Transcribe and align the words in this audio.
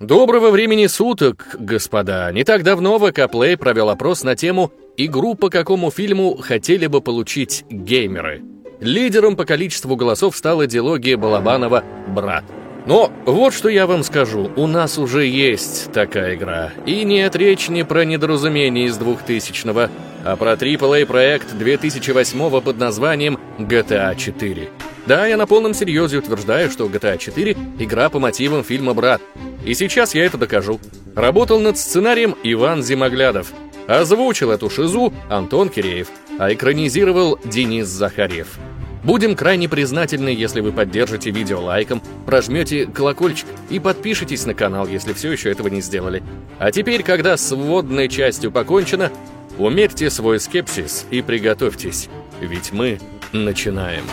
Доброго 0.00 0.52
времени 0.52 0.86
суток, 0.86 1.56
господа. 1.58 2.30
Не 2.30 2.44
так 2.44 2.62
давно 2.62 3.00
ВК 3.00 3.18
Play 3.18 3.56
провел 3.56 3.90
опрос 3.90 4.22
на 4.22 4.36
тему 4.36 4.70
«Игру 4.96 5.34
по 5.34 5.50
какому 5.50 5.90
фильму 5.90 6.36
хотели 6.36 6.86
бы 6.86 7.00
получить 7.00 7.64
геймеры?». 7.68 8.44
Лидером 8.78 9.34
по 9.34 9.44
количеству 9.44 9.96
голосов 9.96 10.36
стала 10.36 10.68
диалогия 10.68 11.16
Балабанова 11.16 11.82
«Брат». 12.14 12.44
Но 12.88 13.12
вот 13.26 13.52
что 13.52 13.68
я 13.68 13.86
вам 13.86 14.02
скажу, 14.02 14.50
у 14.56 14.66
нас 14.66 14.96
уже 14.96 15.26
есть 15.26 15.92
такая 15.92 16.36
игра. 16.36 16.72
И 16.86 17.04
нет 17.04 17.36
речь 17.36 17.68
не 17.68 17.84
про 17.84 18.06
недоразумение 18.06 18.86
из 18.86 18.96
2000-го, 18.96 19.90
а 20.24 20.36
про 20.36 20.54
AAA 20.54 21.04
проект 21.04 21.52
2008 21.52 22.62
под 22.62 22.78
названием 22.78 23.38
GTA 23.58 24.16
4. 24.16 24.70
Да, 25.04 25.26
я 25.26 25.36
на 25.36 25.46
полном 25.46 25.74
серьезе 25.74 26.16
утверждаю, 26.16 26.70
что 26.70 26.86
GTA 26.86 27.18
4— 27.18 27.58
игра 27.78 28.08
по 28.08 28.20
мотивам 28.20 28.64
фильма 28.64 28.94
«Брат». 28.94 29.20
И 29.66 29.74
сейчас 29.74 30.14
я 30.14 30.24
это 30.24 30.38
докажу. 30.38 30.80
Работал 31.14 31.60
над 31.60 31.76
сценарием 31.76 32.36
Иван 32.42 32.82
Зимоглядов. 32.82 33.52
Озвучил 33.86 34.50
эту 34.50 34.70
шизу 34.70 35.12
Антон 35.28 35.68
Киреев, 35.68 36.08
а 36.38 36.54
экранизировал 36.54 37.38
Денис 37.44 37.86
Захарев. 37.86 38.58
Будем 39.04 39.36
крайне 39.36 39.68
признательны, 39.68 40.28
если 40.28 40.60
вы 40.60 40.72
поддержите 40.72 41.30
видео 41.30 41.60
лайком, 41.60 42.02
прожмете 42.26 42.86
колокольчик 42.86 43.46
и 43.70 43.78
подпишитесь 43.78 44.44
на 44.44 44.54
канал, 44.54 44.86
если 44.86 45.12
все 45.12 45.30
еще 45.30 45.50
этого 45.50 45.68
не 45.68 45.80
сделали. 45.80 46.22
А 46.58 46.72
теперь, 46.72 47.02
когда 47.02 47.36
с 47.36 47.54
вводной 47.54 48.08
частью 48.08 48.50
покончено, 48.50 49.12
умерьте 49.58 50.10
свой 50.10 50.40
скепсис 50.40 51.06
и 51.10 51.22
приготовьтесь, 51.22 52.08
ведь 52.40 52.72
мы 52.72 52.98
начинаем. 53.32 54.04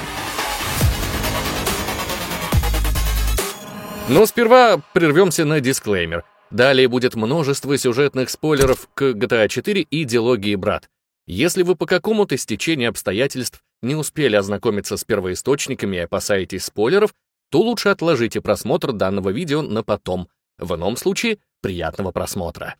Но 4.08 4.27
сперва 4.27 4.81
прервемся 4.94 5.45
на 5.45 5.61
дисклеймер. 5.61 6.23
Далее 6.52 6.88
будет 6.88 7.16
множество 7.16 7.75
сюжетных 7.75 8.30
спойлеров 8.30 8.88
к 8.94 9.02
GTA 9.02 9.47
4 9.47 9.81
и 9.81 10.03
диалогии 10.03 10.53
«Брат». 10.55 10.89
Если 11.25 11.64
вы 11.64 11.75
по 11.75 11.88
какому-то 11.88 12.38
стечению 12.38 12.89
обстоятельств 12.89 13.64
не 13.86 13.95
успели 13.95 14.36
ознакомиться 14.36 14.97
с 14.97 15.03
первоисточниками 15.03 15.97
и 15.97 16.00
опасаетесь 16.00 16.66
спойлеров, 16.66 17.14
то 17.50 17.61
лучше 17.61 17.89
отложите 17.89 18.42
просмотр 18.42 18.92
данного 18.92 19.30
видео 19.30 19.61
на 19.61 19.83
потом. 19.83 20.27
В 20.58 20.75
ином 20.75 20.97
случае, 20.97 21.38
приятного 21.61 22.11
просмотра. 22.11 22.75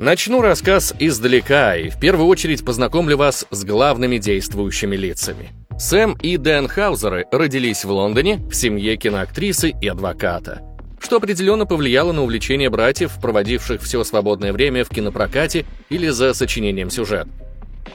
Начну 0.00 0.40
рассказ 0.40 0.94
издалека 0.98 1.76
и 1.76 1.90
в 1.90 2.00
первую 2.00 2.26
очередь 2.26 2.64
познакомлю 2.64 3.18
вас 3.18 3.46
с 3.50 3.64
главными 3.64 4.16
действующими 4.16 4.96
лицами. 4.96 5.50
Сэм 5.78 6.16
и 6.22 6.38
Дэн 6.38 6.68
Хаузеры 6.68 7.26
родились 7.30 7.84
в 7.84 7.90
Лондоне 7.90 8.38
в 8.50 8.54
семье 8.54 8.96
киноактрисы 8.96 9.74
и 9.78 9.88
адвоката, 9.88 10.62
что 11.00 11.16
определенно 11.16 11.66
повлияло 11.66 12.12
на 12.12 12.22
увлечение 12.22 12.70
братьев, 12.70 13.18
проводивших 13.20 13.82
все 13.82 14.04
свободное 14.04 14.52
время 14.52 14.84
в 14.84 14.90
кинопрокате 14.90 15.66
или 15.88 16.08
за 16.08 16.34
сочинением 16.34 16.90
сюжет. 16.90 17.26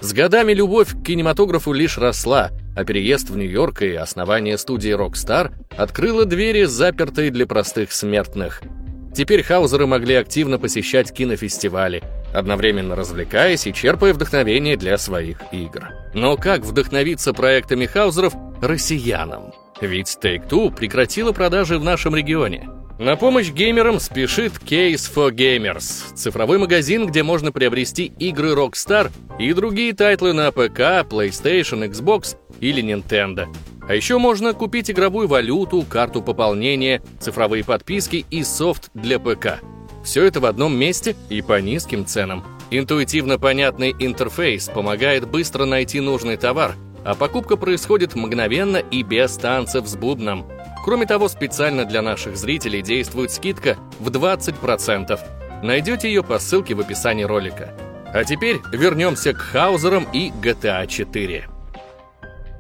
С 0.02 0.12
годами 0.12 0.52
любовь 0.54 0.90
к 0.90 1.04
кинематографу 1.04 1.72
лишь 1.72 1.98
росла, 1.98 2.52
а 2.76 2.84
переезд 2.84 3.30
в 3.30 3.38
Нью-Йорк 3.38 3.84
и 3.84 3.94
основание 3.94 4.58
студии 4.58 4.92
Rockstar 4.92 5.54
открыло 5.78 6.26
двери, 6.26 6.66
запертые 6.66 7.32
для 7.32 7.46
простых 7.48 7.92
смертных– 7.92 8.62
Теперь 9.16 9.44
хаузеры 9.44 9.88
могли 9.88 10.16
активно 10.16 10.60
посещать 10.60 11.14
кинофестивали, 11.14 12.04
одновременно 12.34 12.98
развлекаясь 12.98 13.66
и 13.66 13.74
черпая 13.74 14.14
вдохновение 14.14 14.76
для 14.76 14.98
своих 14.98 15.38
игр. 15.54 15.88
Но 16.14 16.36
как 16.36 16.66
вдохновиться 16.66 17.32
проектами 17.32 17.86
хаузеров 17.86 18.34
россиянам? 18.62 19.54
Ведь 19.80 20.18
Take-Two 20.22 20.76
прекратила 20.76 21.32
продажи 21.32 21.80
в 21.80 21.84
нашем 21.84 22.14
регионе. 22.14 22.68
На 22.98 23.18
помощь 23.18 23.52
геймерам 23.52 24.00
спешит 24.00 24.54
Case 24.54 25.12
for 25.14 25.30
Gamers, 25.30 26.14
цифровой 26.16 26.58
магазин, 26.58 27.06
где 27.08 27.24
можно 27.24 27.52
приобрести 27.52 28.06
игры 28.20 28.54
Rockstar 28.54 29.12
и 29.38 29.52
другие 29.52 29.94
тайтлы 29.94 30.32
на 30.32 30.50
ПК, 30.52 31.04
PlayStation, 31.10 31.90
Xbox 31.90 32.38
или 32.62 32.82
Nintendo. 32.82 33.54
А 33.86 33.94
еще 33.94 34.18
можно 34.18 34.54
купить 34.54 34.90
игровую 34.90 35.28
валюту, 35.28 35.82
карту 35.82 36.22
пополнения, 36.22 37.02
цифровые 37.20 37.66
подписки 37.66 38.26
и 38.32 38.46
софт 38.46 38.90
для 38.94 39.20
ПК. 39.20 39.60
Все 40.06 40.24
это 40.24 40.40
в 40.40 40.46
одном 40.46 40.74
месте 40.78 41.18
и 41.30 41.42
по 41.42 41.60
низким 41.60 42.06
ценам. 42.06 42.46
Интуитивно 42.72 43.38
понятный 43.38 43.94
интерфейс 44.00 44.70
помогает 44.70 45.28
быстро 45.28 45.66
найти 45.66 46.00
нужный 46.00 46.38
товар, 46.38 46.76
а 47.04 47.14
покупка 47.14 47.58
происходит 47.58 48.16
мгновенно 48.16 48.78
и 48.78 49.04
без 49.04 49.36
танцев 49.36 49.86
с 49.86 49.98
бубном. 49.98 50.46
Кроме 50.86 51.08
того, 51.08 51.28
специально 51.30 51.84
для 51.84 52.04
наших 52.04 52.38
зрителей 52.38 52.84
действует 52.84 53.32
скидка 53.32 53.76
в 54.00 54.10
20%. 54.10 55.20
Найдете 55.64 56.08
ее 56.08 56.22
по 56.22 56.38
ссылке 56.38 56.76
в 56.76 56.80
описании 56.80 57.24
ролика. 57.24 57.74
А 58.14 58.24
теперь 58.24 58.60
вернемся 58.72 59.34
к 59.34 59.38
Хаузерам 59.38 60.06
и 60.14 60.30
GTA 60.30 60.86
4. 60.86 61.50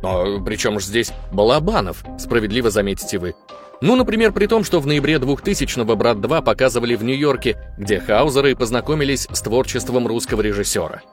Но 0.02 0.44
причем 0.44 0.80
же 0.80 0.88
здесь 0.88 1.13
Балабанов, 1.31 2.03
справедливо 2.18 2.72
заметите 2.72 3.19
вы. 3.19 3.36
Ну, 3.81 3.96
например, 3.96 4.31
при 4.31 4.47
том, 4.47 4.63
что 4.63 4.80
в 4.80 4.88
ноябре 4.88 5.18
2000-го 5.18 5.96
«Брат 5.96 6.18
2» 6.18 6.42
показывали 6.42 6.96
в 6.96 7.03
Нью-Йорке, 7.03 7.62
где 7.78 8.00
Хаузеры 8.00 8.56
познакомились 8.56 9.28
с 9.31 9.42
творчеством 9.42 10.07
русского 10.07 10.42
режиссера. 10.42 11.03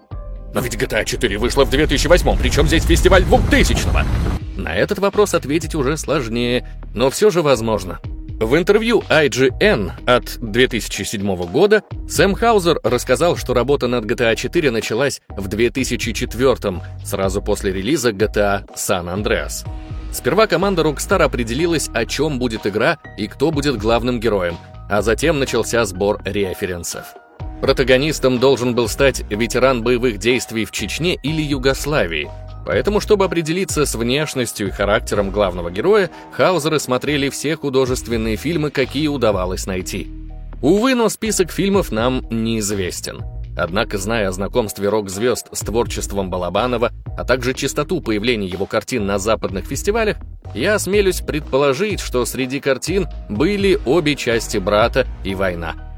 Но 0.55 0.61
ведь 0.61 0.77
GTA 0.77 1.05
4 1.05 1.39
вышла 1.39 1.65
в 1.65 1.71
2008-м, 1.71 2.39
причем 2.39 2.67
здесь 2.67 2.85
фестиваль 2.85 3.23
2000-го? 3.23 4.61
На 4.61 4.77
этот 4.77 4.99
вопрос 4.99 5.35
ответить 5.35 5.75
уже 5.75 5.97
сложнее, 5.97 6.69
но 6.95 7.11
все 7.11 7.31
же 7.31 7.43
возможно. 7.43 8.01
В 8.39 8.57
интервью 8.57 9.05
IGN 9.09 9.93
от 10.05 10.39
2007 10.41 11.37
года 11.47 11.83
Сэм 12.09 12.35
Хаузер 12.35 12.81
рассказал, 12.83 13.37
что 13.37 13.55
работа 13.55 13.87
над 13.87 14.05
GTA 14.05 14.35
4 14.35 14.71
началась 14.73 15.23
в 15.29 15.47
2004 15.47 16.83
сразу 17.05 17.41
после 17.41 17.73
релиза 17.73 18.11
GTA 18.11 18.67
San 18.75 19.15
Andreas. 19.15 19.65
Сперва 20.13 20.49
команда 20.49 20.83
Rockstar 20.83 21.23
определилась, 21.23 21.89
о 21.95 22.05
чем 22.05 22.39
будет 22.39 22.67
игра 22.67 22.99
и 23.17 23.29
кто 23.29 23.53
будет 23.53 23.79
главным 23.79 24.19
героем, 24.19 24.57
а 24.91 25.03
затем 25.03 25.39
начался 25.39 25.85
сбор 25.85 26.21
референсов. 26.25 27.15
Протагонистом 27.63 28.39
должен 28.39 28.75
был 28.75 28.89
стать 28.89 29.25
ветеран 29.31 29.83
боевых 29.83 30.19
действий 30.19 30.67
в 30.67 30.71
Чечне 30.71 31.15
или 31.23 31.41
Югославии– 31.41 32.29
Поэтому, 32.65 33.01
чтобы 33.01 33.25
определиться 33.25 33.85
с 33.87 33.95
внешностью 33.95 34.69
и 34.69 34.71
характером 34.71 35.31
главного 35.31 35.71
героя, 35.71 36.11
Хаузеры 36.33 36.79
смотрели 36.79 37.29
все 37.29 37.57
художественные 37.57 38.37
фильмы, 38.37 38.71
какие 38.71 39.09
удавалось 39.09 39.67
найти. 39.67 40.09
Увы, 40.61 40.95
но 40.95 41.09
список 41.09 41.51
фильмов 41.51 41.91
нам 41.91 42.25
неизвестен. 42.31 43.23
Однако, 43.57 43.99
зная 43.99 44.29
о 44.29 44.33
знакомстве 44.33 44.89
рок-звезд 44.89 45.49
с 45.53 45.61
творчеством 45.61 46.31
Балабанова, 46.31 46.91
а 47.19 47.25
также 47.25 47.53
частоту 47.53 48.01
появления 48.01 48.47
его 48.47 48.65
картин 48.65 49.07
на 49.07 49.19
западных 49.19 49.67
фестивалях, 49.67 50.17
я 50.55 50.77
осмелюсь 50.77 51.21
предположить, 51.21 52.01
что 52.01 52.25
среди 52.25 52.61
картин 52.61 53.09
были 53.29 53.79
обе 53.85 54.15
части 54.15 54.59
«Брата» 54.59 55.07
и 55.25 55.35
«Война». 55.35 55.92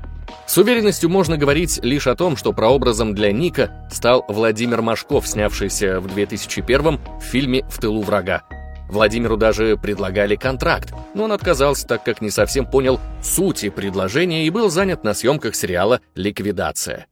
С 0.46 0.58
уверенностью 0.58 1.08
можно 1.08 1.38
говорить 1.38 1.80
лишь 1.82 2.06
о 2.06 2.14
том, 2.14 2.36
что 2.36 2.52
прообразом 2.52 3.14
для 3.14 3.32
Ника 3.32 3.88
стал 3.90 4.24
Владимир 4.28 4.82
Машков, 4.82 5.26
снявшийся 5.26 6.00
в 6.00 6.14
2001 6.14 6.98
в 6.98 7.20
фильме 7.22 7.64
«В 7.70 7.78
тылу 7.78 8.02
врага». 8.02 8.42
Владимиру 8.90 9.36
даже 9.36 9.76
предлагали 9.76 10.36
контракт, 10.36 10.92
но 11.14 11.24
он 11.24 11.32
отказался, 11.32 11.86
так 11.86 12.04
как 12.04 12.20
не 12.20 12.30
совсем 12.30 12.66
понял 12.66 13.00
сути 13.22 13.70
предложения 13.70 14.46
и 14.46 14.50
был 14.50 14.70
занят 14.70 15.02
на 15.02 15.14
съемках 15.14 15.54
сериала 15.54 16.00
«Ликвидация». 16.14 17.06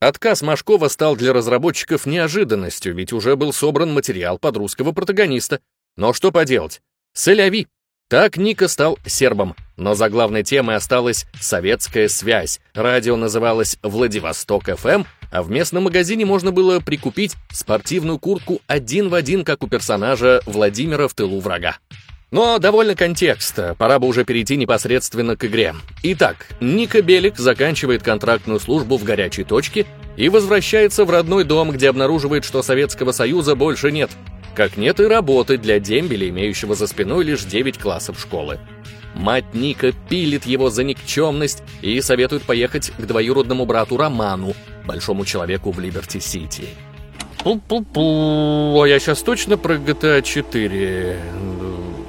Отказ 0.00 0.42
Машкова 0.42 0.88
стал 0.88 1.14
для 1.14 1.32
разработчиков 1.32 2.06
неожиданностью, 2.06 2.92
ведь 2.92 3.12
уже 3.12 3.36
был 3.36 3.52
собран 3.52 3.92
материал 3.92 4.36
под 4.36 4.56
русского 4.56 4.90
протагониста. 4.90 5.60
Но 5.96 6.12
что 6.12 6.32
поделать? 6.32 6.82
Селяви, 7.14 7.68
так 8.08 8.36
Ника 8.36 8.68
стал 8.68 8.98
сербом, 9.06 9.56
но 9.78 9.94
за 9.94 10.10
главной 10.10 10.42
темой 10.42 10.76
осталась 10.76 11.24
советская 11.40 12.08
связь. 12.08 12.60
Радио 12.74 13.16
называлось 13.16 13.78
«Владивосток 13.82 14.64
ФМ», 14.64 15.04
а 15.30 15.42
в 15.42 15.50
местном 15.50 15.84
магазине 15.84 16.26
можно 16.26 16.52
было 16.52 16.80
прикупить 16.80 17.36
спортивную 17.50 18.18
куртку 18.18 18.60
один 18.66 19.08
в 19.08 19.14
один, 19.14 19.44
как 19.44 19.62
у 19.62 19.66
персонажа 19.66 20.42
Владимира 20.44 21.08
в 21.08 21.14
тылу 21.14 21.40
врага. 21.40 21.78
Но 22.30 22.58
довольно 22.58 22.94
контекста, 22.94 23.74
пора 23.78 23.98
бы 23.98 24.06
уже 24.06 24.24
перейти 24.24 24.56
непосредственно 24.56 25.36
к 25.36 25.46
игре. 25.46 25.74
Итак, 26.02 26.48
Ника 26.60 27.00
Белик 27.00 27.38
заканчивает 27.38 28.02
контрактную 28.02 28.60
службу 28.60 28.98
в 28.98 29.04
горячей 29.04 29.44
точке 29.44 29.86
и 30.18 30.28
возвращается 30.28 31.06
в 31.06 31.10
родной 31.10 31.44
дом, 31.44 31.70
где 31.70 31.88
обнаруживает, 31.88 32.44
что 32.44 32.62
Советского 32.62 33.12
Союза 33.12 33.54
больше 33.54 33.90
нет– 33.90 34.10
как 34.54 34.76
нет 34.76 35.00
и 35.00 35.04
работы 35.04 35.58
для 35.58 35.78
дембеля, 35.78 36.28
имеющего 36.28 36.74
за 36.74 36.86
спиной 36.86 37.24
лишь 37.24 37.44
9 37.44 37.78
классов 37.78 38.20
школы. 38.20 38.58
Мать 39.14 39.52
Ника 39.52 39.92
пилит 40.08 40.46
его 40.46 40.70
за 40.70 40.84
никчемность 40.84 41.62
и 41.82 42.00
советует 42.00 42.42
поехать 42.42 42.90
к 42.96 43.02
двоюродному 43.02 43.66
брату 43.66 43.96
Роману, 43.96 44.54
большому 44.86 45.24
человеку 45.24 45.70
в 45.70 45.78
Либерти-Сити. 45.78 46.64
Пу-пу-пу, 47.44 48.82
а 48.82 48.86
я 48.86 48.98
сейчас 48.98 49.22
точно 49.22 49.58
про 49.58 49.74
GTA 49.74 50.22
4. 50.22 51.18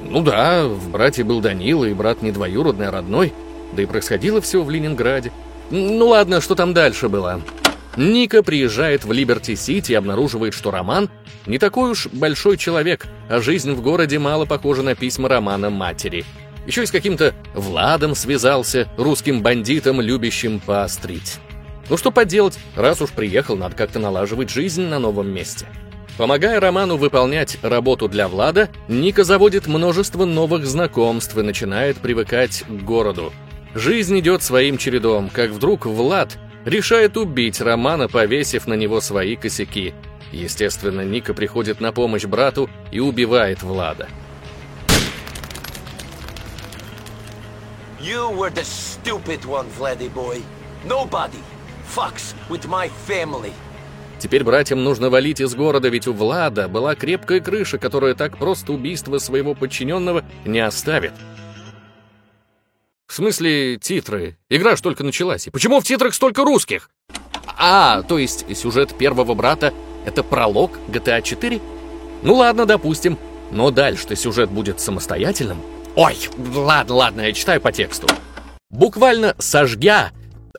Ну 0.09 0.21
да, 0.21 0.67
в 0.67 0.91
брате 0.91 1.23
был 1.23 1.41
Данила, 1.41 1.85
и 1.85 1.93
брат 1.93 2.21
не 2.21 2.31
двоюродный, 2.31 2.87
а 2.87 2.91
родной. 2.91 3.33
Да 3.73 3.81
и 3.81 3.85
происходило 3.87 4.39
все 4.41 4.61
в 4.61 4.69
Ленинграде. 4.69 5.31
Ну 5.71 6.09
ладно, 6.09 6.39
что 6.39 6.53
там 6.53 6.73
дальше 6.73 7.09
было? 7.09 7.41
Ника 7.97 8.43
приезжает 8.43 9.05
в 9.05 9.11
Либерти-Сити 9.11 9.91
и 9.91 9.95
обнаруживает, 9.95 10.53
что 10.53 10.71
Роман 10.71 11.09
не 11.45 11.57
такой 11.57 11.91
уж 11.91 12.07
большой 12.07 12.57
человек, 12.57 13.07
а 13.29 13.41
жизнь 13.41 13.71
в 13.73 13.81
городе 13.81 14.19
мало 14.19 14.45
похожа 14.45 14.81
на 14.81 14.95
письма 14.95 15.29
Романа 15.29 15.69
матери. 15.69 16.25
Еще 16.65 16.83
и 16.83 16.85
с 16.85 16.91
каким-то 16.91 17.33
Владом 17.53 18.15
связался, 18.15 18.87
русским 18.97 19.41
бандитом, 19.41 19.99
любящим 19.99 20.59
поострить. 20.59 21.39
Ну 21.89 21.97
что 21.97 22.11
поделать, 22.11 22.57
раз 22.75 23.01
уж 23.01 23.09
приехал, 23.09 23.57
надо 23.57 23.75
как-то 23.75 23.99
налаживать 23.99 24.49
жизнь 24.49 24.83
на 24.83 24.99
новом 24.99 25.29
месте. 25.29 25.67
Помогая 26.17 26.59
Роману 26.59 26.95
выполнять 26.95 27.57
работу 27.63 28.07
для 28.07 28.27
Влада, 28.27 28.69
Ника 28.87 29.23
заводит 29.23 29.67
множество 29.67 30.25
новых 30.25 30.65
знакомств 30.65 31.35
и 31.37 31.41
начинает 31.41 31.97
привыкать 31.97 32.63
к 32.67 32.83
городу. 32.83 33.33
Жизнь 33.73 34.19
идет 34.19 34.43
своим 34.43 34.77
чередом, 34.77 35.29
как 35.29 35.49
вдруг 35.49 35.87
Влад 35.87 36.37
решает 36.65 37.17
убить 37.17 37.59
Романа, 37.59 38.07
повесив 38.07 38.67
на 38.67 38.75
него 38.75 39.01
свои 39.01 39.35
косяки. 39.35 39.93
Естественно, 40.33 41.01
Ника 41.01 41.35
приходит 41.35 41.79
на 41.79 41.93
помощь 41.93 42.25
брату 42.25 42.67
и 42.91 42.99
убивает 42.99 43.61
Влада. 43.61 44.09
You 48.01 48.35
were 48.35 48.51
the 48.51 48.63
stupid 48.63 49.45
one, 49.45 49.67
Vladdy 49.77 50.11
boy. 50.11 50.41
Nobody 50.85 51.39
fucks 51.87 52.33
with 52.49 52.67
my 52.67 52.89
family. 53.07 53.51
Теперь 54.19 54.43
братьям 54.43 54.83
нужно 54.83 55.09
валить 55.09 55.39
из 55.39 55.53
города, 55.53 55.89
ведь 55.89 56.07
у 56.07 56.13
Влада 56.13 56.67
была 56.67 56.95
крепкая 56.95 57.39
крыша, 57.39 57.77
которая 57.77 58.15
так 58.15 58.37
просто 58.37 58.73
убийство 58.73 59.19
своего 59.19 59.53
подчиненного 59.53 60.25
не 60.45 60.59
оставит. 60.59 61.13
В 63.05 63.13
смысле, 63.13 63.77
титры? 63.77 64.37
Игра 64.49 64.75
ж 64.75 64.81
только 64.81 65.03
началась. 65.03 65.45
И 65.45 65.51
почему 65.51 65.79
в 65.79 65.83
титрах 65.83 66.15
столько 66.15 66.43
русских? 66.43 66.89
А, 67.45 68.01
то 68.01 68.17
есть 68.17 68.45
сюжет 68.57 68.97
первого 68.97 69.35
брата— 69.35 69.71
это 70.05 70.23
пролог 70.23 70.79
GTA 70.87 71.21
4? 71.21 71.61
Ну 72.23 72.35
ладно, 72.35 72.65
допустим. 72.65 73.17
Но 73.51 73.69
дальше-то 73.71 74.15
сюжет 74.15 74.49
будет 74.49 74.79
самостоятельным. 74.79 75.61
Ой, 75.95 76.17
ладно, 76.55 76.95
ладно, 76.95 77.21
я 77.21 77.33
читаю 77.33 77.61
по 77.61 77.71
тексту. 77.71 78.07
Буквально 78.71 79.35
сожгя 79.37 80.11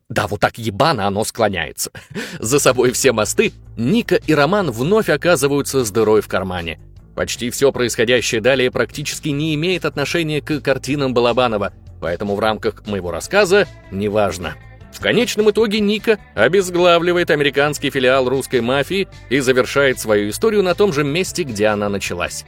да, 0.09 0.27
вот 0.27 0.41
так 0.41 0.59
ебано 0.59 1.07
оно 1.07 1.25
склоняется. 1.25 1.91
За 2.39 2.61
собой 2.61 2.93
все 2.93 3.13
мосты, 3.13 3.53
Ника 3.77 4.17
и 4.17 4.35
Роман 4.35 4.71
вновь 4.71 5.09
оказываются 5.09 5.85
с 5.85 5.91
дырой 5.91 6.21
в 6.21 6.29
кармане. 6.29 6.79
Почти 7.15 7.51
все 7.51 7.73
происходящее 7.73 8.41
далее 8.41 8.71
практически 8.71 9.29
не 9.31 9.55
имеет 9.55 9.85
отношения 9.85 10.41
к 10.41 10.61
картинам 10.61 11.15
Балабанова, 11.15 11.73
поэтому 12.01 12.35
в 12.35 12.41
рамках 12.41 12.87
моего 12.87 13.11
рассказа 13.11 13.67
неважно. 13.91 14.55
В 14.95 15.01
конечном 15.01 15.51
итоге 15.51 15.81
Ника 15.81 16.19
обезглавливает 16.35 17.31
американский 17.31 17.91
филиал 17.91 18.29
русской 18.29 18.61
мафии 18.61 19.09
и 19.29 19.41
завершает 19.41 19.99
свою 19.99 20.31
историю 20.31 20.63
на 20.63 20.75
том 20.75 20.93
же 20.93 21.03
месте, 21.03 21.43
где 21.43 21.67
она 21.67 21.89
началась. 21.89 22.47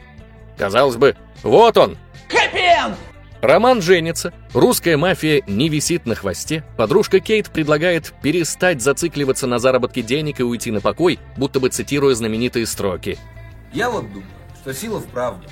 Казалось 0.57 0.95
бы, 0.95 1.15
вот 1.43 1.77
он! 1.77 1.97
Хэппи 2.29 2.95
Роман 3.41 3.81
женится, 3.81 4.33
русская 4.53 4.97
мафия 4.97 5.43
не 5.45 5.69
висит 5.69 6.05
на 6.05 6.15
хвосте, 6.15 6.63
подружка 6.75 7.19
Кейт 7.19 7.51
предлагает 7.51 8.13
перестать 8.23 8.81
зацикливаться 8.81 9.45
на 9.45 9.59
заработке 9.59 10.01
денег 10.01 10.39
и 10.39 10.43
уйти 10.43 10.71
на 10.71 10.81
покой, 10.81 11.19
будто 11.35 11.59
бы 11.59 11.69
цитируя 11.69 12.15
знаменитые 12.15 12.65
строки. 12.65 13.19
«Я 13.73 13.91
вот 13.91 14.07
думаю, 14.07 14.25
что 14.61 14.73
сила 14.73 14.99
в 14.99 15.05
правде. 15.07 15.47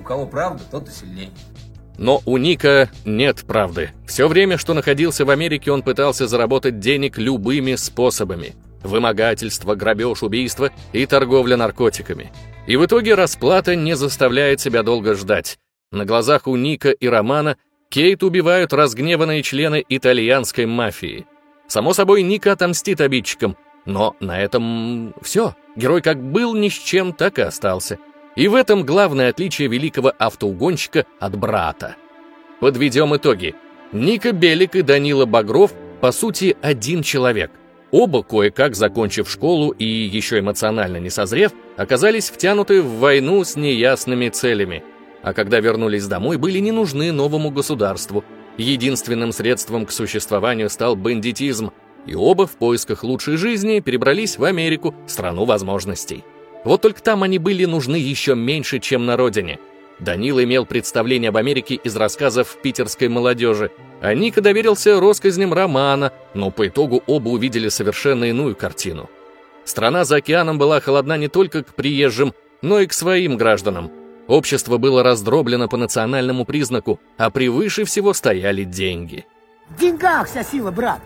У 0.00 0.02
кого 0.02 0.26
правда, 0.26 0.64
тот 0.68 0.88
и 0.88 0.92
сильнее». 0.92 1.30
Но 2.00 2.22
у 2.24 2.38
Ника 2.38 2.88
нет 3.04 3.44
правды. 3.46 3.90
Все 4.06 4.26
время, 4.26 4.56
что 4.56 4.72
находился 4.72 5.26
в 5.26 5.30
Америке, 5.30 5.70
он 5.70 5.82
пытался 5.82 6.26
заработать 6.26 6.80
денег 6.80 7.18
любыми 7.18 7.74
способами. 7.74 8.54
Вымогательство, 8.82 9.74
грабеж, 9.74 10.22
убийство 10.22 10.70
и 10.94 11.04
торговля 11.04 11.58
наркотиками. 11.58 12.32
И 12.66 12.76
в 12.76 12.86
итоге 12.86 13.14
расплата 13.14 13.76
не 13.76 13.94
заставляет 13.96 14.60
себя 14.60 14.82
долго 14.82 15.14
ждать. 15.14 15.58
На 15.92 16.06
глазах 16.06 16.46
у 16.46 16.56
Ника 16.56 16.90
и 16.90 17.06
Романа 17.06 17.58
Кейт 17.90 18.22
убивают 18.22 18.72
разгневанные 18.72 19.42
члены 19.42 19.84
итальянской 19.86 20.64
мафии. 20.64 21.26
Само 21.68 21.92
собой, 21.92 22.22
Ника 22.22 22.52
отомстит 22.52 23.02
обидчикам, 23.02 23.58
но 23.84 24.16
на 24.20 24.40
этом 24.40 25.12
все. 25.20 25.54
Герой 25.76 26.00
как 26.00 26.22
был 26.22 26.54
ни 26.54 26.70
с 26.70 26.78
чем, 26.78 27.12
так 27.12 27.38
и 27.38 27.42
остался. 27.42 27.98
И 28.36 28.48
в 28.48 28.54
этом 28.54 28.84
главное 28.84 29.30
отличие 29.30 29.68
великого 29.68 30.12
автоугонщика 30.18 31.04
от 31.18 31.36
брата. 31.36 31.96
Подведем 32.60 33.14
итоги. 33.16 33.54
Ника 33.92 34.32
Белик 34.32 34.76
и 34.76 34.82
Данила 34.82 35.26
Багров, 35.26 35.72
по 36.00 36.12
сути, 36.12 36.56
один 36.62 37.02
человек. 37.02 37.50
Оба, 37.90 38.22
кое-как 38.22 38.76
закончив 38.76 39.28
школу 39.28 39.70
и 39.70 39.84
еще 39.84 40.38
эмоционально 40.38 40.98
не 40.98 41.10
созрев, 41.10 41.52
оказались 41.76 42.30
втянуты 42.30 42.82
в 42.82 42.98
войну 42.98 43.42
с 43.42 43.56
неясными 43.56 44.28
целями– 44.28 44.84
а 45.22 45.34
когда 45.34 45.60
вернулись 45.60 46.06
домой, 46.06 46.36
были 46.38 46.58
не 46.58 46.72
нужны 46.72 47.12
новому 47.12 47.50
государству. 47.50 48.24
Единственным 48.56 49.32
средством 49.32 49.86
к 49.86 49.92
существованию 49.92 50.70
стал 50.70 50.96
бандитизм, 50.96 51.72
и 52.06 52.14
оба 52.14 52.46
в 52.46 52.52
поисках 52.52 53.04
лучшей 53.04 53.36
жизни 53.36 53.80
перебрались 53.80 54.38
в 54.38 54.44
Америку, 54.44 54.94
страну 55.06 55.44
возможностей. 55.44 56.24
Вот 56.64 56.82
только 56.82 57.02
там 57.02 57.22
они 57.22 57.38
были 57.38 57.64
нужны 57.64 57.96
еще 57.96 58.34
меньше, 58.34 58.78
чем 58.78 59.06
на 59.06 59.16
родине. 59.16 59.58
Данил 59.98 60.40
имел 60.40 60.64
представление 60.64 61.28
об 61.28 61.36
Америке 61.36 61.74
из 61.74 61.96
рассказов 61.96 62.56
питерской 62.62 63.08
молодежи, 63.08 63.70
а 64.00 64.14
Ника 64.14 64.40
доверился 64.40 64.98
россказням 64.98 65.52
романа, 65.52 66.12
но 66.32 66.50
по 66.50 66.68
итогу 66.68 67.02
оба 67.06 67.28
увидели 67.28 67.68
совершенно 67.68 68.24
иную 68.24 68.56
картину. 68.56 69.10
Страна 69.64 70.04
за 70.04 70.16
океаном 70.16 70.58
была 70.58 70.80
холодна 70.80 71.18
не 71.18 71.28
только 71.28 71.62
к 71.62 71.74
приезжим, 71.74 72.34
но 72.62 72.80
и 72.80 72.86
к 72.86 72.92
своим 72.92 73.36
гражданам– 73.36 73.90
Общество 74.30 74.78
было 74.78 75.02
раздроблено 75.02 75.66
по 75.66 75.76
национальному 75.76 76.44
признаку, 76.44 77.00
а 77.18 77.30
превыше 77.30 77.84
всего 77.84 78.14
стояли 78.14 78.62
деньги. 78.62 79.26
В 79.70 79.80
деньгах 79.80 80.28
вся 80.28 80.44
сила, 80.44 80.70
брат. 80.70 81.00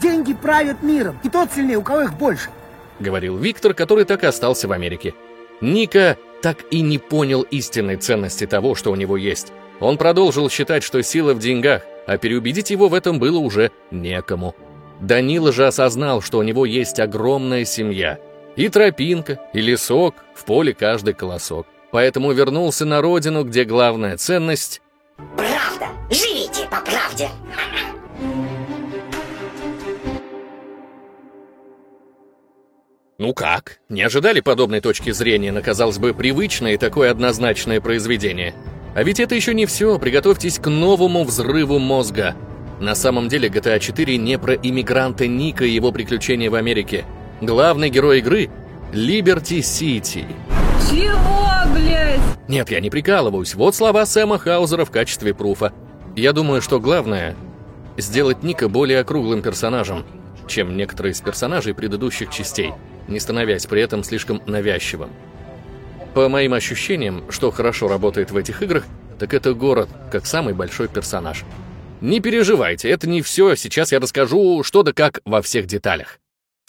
Деньги 0.00 0.34
правят 0.34 0.80
миром, 0.80 1.18
и 1.24 1.28
тот 1.28 1.50
сильнее, 1.52 1.78
у 1.78 1.82
кого 1.82 2.02
их 2.02 2.14
больше. 2.14 2.48
Говорил 3.00 3.36
Виктор, 3.36 3.74
который 3.74 4.04
так 4.04 4.22
и 4.22 4.26
остался 4.26 4.68
в 4.68 4.72
Америке. 4.72 5.14
Ника 5.60 6.16
так 6.42 6.64
и 6.70 6.80
не 6.80 6.98
понял 6.98 7.42
истинной 7.42 7.96
ценности 7.96 8.46
того, 8.46 8.74
что 8.74 8.92
у 8.92 8.94
него 8.94 9.16
есть. 9.16 9.52
Он 9.80 9.98
продолжил 9.98 10.48
считать, 10.48 10.84
что 10.84 11.02
сила 11.02 11.34
в 11.34 11.38
деньгах, 11.38 11.82
а 12.06 12.16
переубедить 12.18 12.70
его 12.70 12.88
в 12.88 12.94
этом 12.94 13.18
было 13.18 13.38
уже 13.38 13.72
некому. 13.90 14.54
Данила 15.00 15.52
же 15.52 15.66
осознал, 15.66 16.20
что 16.20 16.38
у 16.38 16.42
него 16.42 16.66
есть 16.66 17.00
огромная 17.00 17.64
семья. 17.64 18.18
И 18.56 18.68
тропинка, 18.68 19.40
и 19.54 19.60
лесок, 19.60 20.14
в 20.34 20.44
поле 20.44 20.74
каждый 20.74 21.14
колосок 21.14 21.66
поэтому 21.90 22.32
вернулся 22.32 22.84
на 22.84 23.00
родину, 23.00 23.44
где 23.44 23.64
главная 23.64 24.16
ценность... 24.16 24.80
Правда! 25.36 25.88
Живите 26.10 26.66
по 26.70 26.80
правде! 26.80 27.28
Ну 33.20 33.34
как? 33.34 33.80
Не 33.90 34.00
ожидали 34.00 34.40
подобной 34.40 34.80
точки 34.80 35.10
зрения 35.10 35.52
на, 35.52 35.60
казалось 35.60 35.98
бы, 35.98 36.14
привычное 36.14 36.72
и 36.72 36.78
такое 36.78 37.10
однозначное 37.10 37.78
произведение? 37.78 38.54
А 38.94 39.02
ведь 39.02 39.20
это 39.20 39.34
еще 39.34 39.52
не 39.52 39.66
все, 39.66 39.98
приготовьтесь 39.98 40.58
к 40.58 40.70
новому 40.70 41.24
взрыву 41.24 41.78
мозга. 41.78 42.34
На 42.80 42.94
самом 42.94 43.28
деле 43.28 43.50
GTA 43.50 43.78
4 43.78 44.16
не 44.16 44.38
про 44.38 44.54
иммигранта 44.54 45.26
Ника 45.26 45.66
и 45.66 45.70
его 45.70 45.92
приключения 45.92 46.50
в 46.50 46.54
Америке. 46.54 47.04
Главный 47.42 47.90
герой 47.90 48.20
игры— 48.20 48.48
Либерти 48.94 49.60
Сити. 49.60 50.24
Чего, 50.90 51.74
блядь? 51.74 52.20
Нет, 52.48 52.70
я 52.70 52.80
не 52.80 52.88
прикалываюсь. 52.88 53.54
Вот 53.54 53.74
слова 53.74 54.06
Сэма 54.06 54.38
Хаузера 54.38 54.86
в 54.86 54.90
качестве 54.90 55.34
пруфа. 55.34 55.74
Я 56.16 56.32
думаю, 56.32 56.62
что 56.62 56.80
главное— 56.80 57.36
сделать 57.98 58.42
Ника 58.42 58.70
более 58.70 59.00
округлым 59.00 59.42
персонажем, 59.42 60.06
чем 60.48 60.74
некоторые 60.74 61.12
из 61.12 61.20
персонажей 61.20 61.74
предыдущих 61.74 62.30
частей, 62.30 62.72
не 63.10 63.20
становясь 63.20 63.66
при 63.66 63.82
этом 63.82 64.02
слишком 64.04 64.42
навязчивым. 64.46 65.10
По 66.14 66.28
моим 66.28 66.54
ощущениям, 66.54 67.24
что 67.30 67.50
хорошо 67.50 67.88
работает 67.88 68.30
в 68.30 68.36
этих 68.36 68.62
играх, 68.62 68.84
так 69.18 69.34
это 69.34 69.52
город, 69.52 69.88
как 70.10 70.26
самый 70.26 70.54
большой 70.54 70.88
персонаж. 70.88 71.44
Не 72.00 72.20
переживайте, 72.20 72.88
это 72.88 73.08
не 73.08 73.20
все, 73.20 73.54
сейчас 73.54 73.92
я 73.92 74.00
расскажу 74.00 74.62
что 74.64 74.82
да 74.82 74.92
как 74.92 75.20
во 75.24 75.42
всех 75.42 75.66
деталях. 75.66 76.18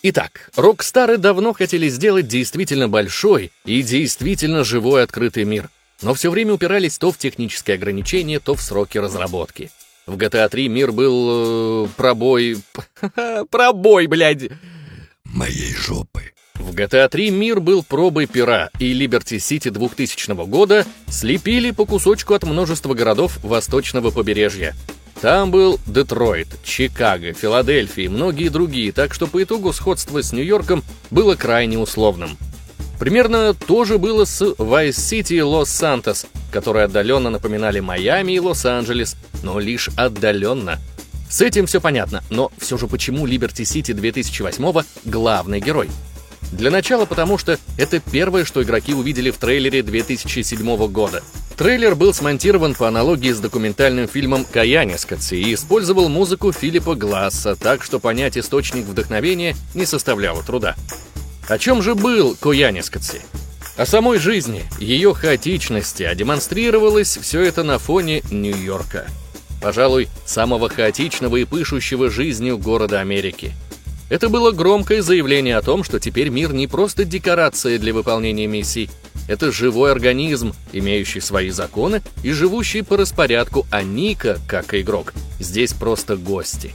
Итак, 0.04 0.50
Рокстары 0.56 1.18
давно 1.18 1.54
хотели 1.54 1.88
сделать 1.88 2.28
действительно 2.28 2.90
большой 2.90 3.52
и 3.66 3.82
действительно 3.84 4.64
живой 4.64 5.04
открытый 5.04 5.44
мир, 5.44 5.70
но 6.02 6.14
все 6.14 6.32
время 6.32 6.54
упирались 6.54 6.98
то 6.98 7.12
в 7.12 7.18
технические 7.18 7.76
ограничения, 7.76 8.40
то 8.40 8.56
в 8.56 8.62
сроки 8.62 8.98
разработки. 8.98 9.70
В 10.08 10.18
GTA 10.18 10.50
3 10.50 10.68
мир 10.68 10.92
был... 10.92 11.86
Э, 11.86 11.88
пробой... 11.96 12.58
пробой, 13.50 14.08
блядь! 14.08 14.50
Моей 15.34 15.74
жопы. 15.74 16.34
В 16.56 16.76
GTA 16.76 17.08
3 17.08 17.32
мир 17.32 17.62
был 17.62 17.84
пробой 17.84 18.26
пера, 18.26 18.70
и 18.80 18.94
Liberty 18.94 19.38
City 19.38 19.70
2000 19.72 20.34
года 20.46 20.86
слепили 21.08 21.72
по 21.72 21.86
кусочку 21.86 22.34
от 22.34 22.44
множества 22.44 22.94
городов 22.94 23.40
восточного 23.42 24.12
побережья. 24.12 24.76
Там 25.22 25.50
был 25.50 25.80
Детройт, 25.88 26.48
Чикаго, 26.64 27.32
Филадельфия 27.34 28.06
и 28.06 28.10
многие 28.10 28.50
другие, 28.50 28.92
так 28.92 29.14
что 29.14 29.26
по 29.26 29.42
итогу 29.42 29.72
сходство 29.72 30.22
с 30.22 30.34
Нью-Йорком 30.34 30.84
было 31.12 31.36
крайне 31.36 31.80
условным. 31.80 32.38
Примерно 33.00 33.54
то 33.54 33.86
же 33.86 33.98
было 33.98 34.26
с 34.26 34.42
Vice 34.42 34.90
City 34.90 35.38
и 35.38 35.42
Лос-Сантос, 35.42 36.26
которые 36.52 36.86
отдаленно 36.86 37.30
напоминали 37.30 37.80
Майами 37.80 38.34
и 38.34 38.40
Лос-Анджелес, 38.40 39.16
но 39.44 39.60
лишь 39.60 39.90
отдаленно. 39.96 40.80
С 41.32 41.40
этим 41.40 41.66
все 41.66 41.80
понятно, 41.80 42.26
но 42.30 42.52
все 42.58 42.78
же 42.78 42.88
почему 42.88 43.26
Liberty 43.26 43.64
City 43.64 43.94
2008 43.94 44.84
главный 45.06 45.62
герой? 45.62 45.90
Для 46.52 46.70
начала 46.70 47.06
потому, 47.06 47.38
что 47.38 47.58
это 47.78 48.02
первое, 48.02 48.44
что 48.44 48.62
игроки 48.62 48.94
увидели 48.94 49.32
в 49.32 49.38
трейлере 49.38 49.82
2007 49.82 50.88
года. 50.88 51.24
Трейлер 51.56 51.96
был 51.96 52.14
смонтирован 52.14 52.76
по 52.76 52.86
аналогии 52.90 53.32
с 53.32 53.40
документальным 53.40 54.10
фильмом 54.10 54.44
«Каянискацы» 54.44 55.38
и 55.38 55.54
использовал 55.54 56.10
музыку 56.10 56.52
Филиппа 56.52 56.96
Гласса, 56.96 57.56
так 57.56 57.82
что 57.82 58.02
понять 58.02 58.38
источник 58.38 58.84
вдохновения 58.86 59.56
не 59.74 59.86
составляло 59.86 60.44
труда. 60.44 60.76
О 61.48 61.58
чем 61.58 61.82
же 61.82 61.96
был 61.96 62.36
Коянискацы? 62.36 63.22
О 63.78 63.86
самой 63.86 64.20
жизни, 64.20 64.66
ее 64.82 65.14
хаотичности, 65.14 66.04
а 66.04 66.14
демонстрировалось 66.14 67.18
все 67.22 67.42
это 67.42 67.64
на 67.64 67.80
фоне 67.80 68.22
Нью-Йорка. 68.32 69.08
Пожалуй, 69.62 70.10
самого 70.26 70.70
хаотичного 70.70 71.38
и 71.38 71.46
пышущего 71.46 72.10
жизнью 72.10 72.58
города 72.58 73.00
Америки– 73.00 73.54
это 74.12 74.28
было 74.28 74.52
громкое 74.52 75.02
заявление 75.02 75.56
о 75.56 75.62
том, 75.62 75.86
что 75.86 75.98
теперь 75.98 76.28
мир 76.28 76.52
не 76.52 76.68
просто 76.68 77.06
декорация 77.06 77.80
для 77.80 77.94
выполнения 77.94 78.46
миссий, 78.46 78.90
это 79.30 79.54
живой 79.54 79.94
организм, 79.94 80.54
имеющий 80.74 81.22
свои 81.22 81.50
законы 81.50 82.02
и 82.22 82.34
живущий 82.34 82.82
по 82.82 82.98
распорядку, 82.98 83.66
а 83.72 83.84
Ника, 83.84 84.38
как 84.50 84.74
игрок, 84.74 85.14
здесь 85.40 85.72
просто 85.72 86.18
гости. 86.18 86.74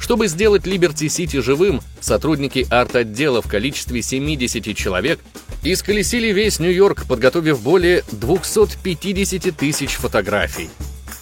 Чтобы 0.00 0.26
сделать 0.26 0.66
City 1.06 1.40
живым, 1.40 1.82
сотрудники 2.00 2.66
арт-отдела 2.68 3.42
в 3.42 3.46
количестве 3.46 4.02
70 4.02 4.76
человек 4.76 5.20
исколесили 5.62 6.32
весь 6.32 6.58
Нью-Йорк, 6.58 7.06
подготовив 7.06 7.60
более 7.60 8.02
250 8.10 9.56
тысяч 9.56 9.94
фотографий. 9.94 10.68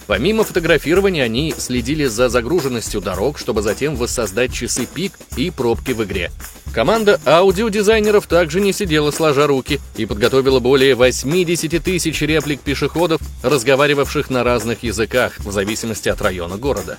Помимо 0.07 0.45
фотографирования, 0.45 1.23
они 1.23 1.55
следили 1.57 2.05
за 2.05 2.29
загруженностью 2.29 3.01
дорог, 3.01 3.39
чтобы 3.39 3.63
затем 3.63 3.97
воссоздать 3.97 4.53
часы 4.53 4.87
пик 4.87 5.15
и 5.37 5.51
пробки 5.51 5.93
в 5.93 6.05
игре. 6.05 6.31
Команда 6.75 7.21
аудиодизайнеров 7.25 8.27
также 8.27 8.61
не 8.61 8.73
сидела 8.73 9.13
сложа 9.13 9.47
руки 9.47 9.81
и 9.97 10.07
подготовила 10.07 10.59
более 10.59 10.97
80 10.97 11.83
тысяч 11.83 12.21
реплик 12.21 12.61
пешеходов, 12.61 13.21
разговаривавших 13.43 14.29
на 14.29 14.43
разных 14.43 14.83
языках, 14.83 15.39
в 15.39 15.53
зависимости 15.53 16.09
от 16.09 16.21
района 16.21 16.57
города. 16.57 16.99